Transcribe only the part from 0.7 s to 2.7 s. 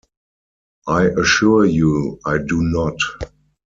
I assure you I do